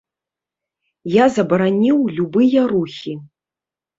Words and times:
Я 1.15 1.25
забараніў 1.35 1.99
любыя 2.21 2.61
рухі. 2.75 3.13